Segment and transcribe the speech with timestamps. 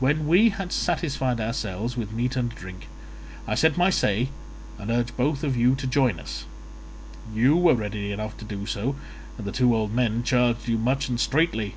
[0.00, 2.88] When we had satisfied ourselves with meat and drink,
[3.46, 4.30] I said my say
[4.80, 6.44] and urged both of you to join us.
[7.32, 8.96] You were ready enough to do so,
[9.36, 11.76] and the two old men charged you much and straitly.